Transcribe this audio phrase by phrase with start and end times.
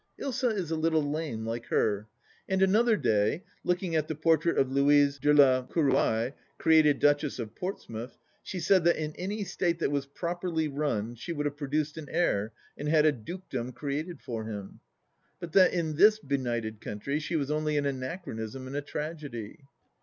[0.19, 2.07] Ilsa is a little lame like her.
[2.49, 7.53] And another day, looking at the portrait of Louise de la Querouaille, created Duchess of
[7.53, 11.97] Portsmouth, she said that in any state that was properly run she would have produced
[11.97, 14.79] an heir and had a dukedom created for him.
[15.39, 19.65] But that in this benighted country she was only an anachronism and a tragedy.